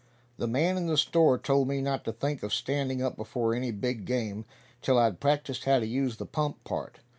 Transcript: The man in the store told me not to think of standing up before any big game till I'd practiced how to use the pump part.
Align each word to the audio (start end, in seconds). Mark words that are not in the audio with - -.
The 0.37 0.47
man 0.47 0.77
in 0.77 0.87
the 0.87 0.97
store 0.97 1.37
told 1.37 1.67
me 1.67 1.79
not 1.79 2.03
to 2.05 2.11
think 2.11 2.41
of 2.41 2.55
standing 2.55 3.03
up 3.03 3.15
before 3.15 3.53
any 3.53 3.69
big 3.69 4.03
game 4.05 4.45
till 4.81 4.97
I'd 4.97 5.19
practiced 5.19 5.65
how 5.65 5.77
to 5.77 5.85
use 5.85 6.17
the 6.17 6.25
pump 6.25 6.63
part. 6.63 7.01